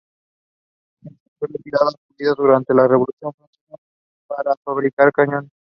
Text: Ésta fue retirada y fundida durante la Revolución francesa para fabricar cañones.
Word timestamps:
Ésta 1.05 1.21
fue 1.37 1.47
retirada 1.51 1.91
y 1.91 2.07
fundida 2.07 2.33
durante 2.35 2.73
la 2.73 2.87
Revolución 2.87 3.31
francesa 3.33 3.75
para 4.25 4.55
fabricar 4.65 5.11
cañones. 5.11 5.51